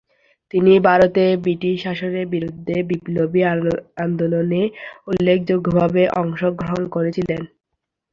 তিনি 0.53 0.73
ভারতে 0.87 1.23
ব্রিটিশ 1.43 1.75
শাসনের 1.85 2.25
বিরুদ্ধে 2.27 2.75
বিপ্লবী 2.89 3.41
আন্দোলনে 4.03 4.61
উল্লেখযোগ্যভাবে 5.09 6.03
অংশ 6.21 6.41
গ্রহণ 6.59 6.83
করেছিলেন। 6.95 7.41